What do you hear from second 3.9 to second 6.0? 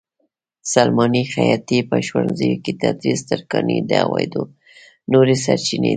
عوایدو نورې سرچینې دي.